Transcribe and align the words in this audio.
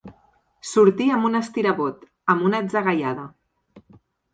Sortir 0.69 1.11
amb 1.17 1.29
un 1.29 1.41
estirabot, 1.41 2.03
amb 2.37 2.51
una 2.51 2.67
atzagaiada. 2.67 3.33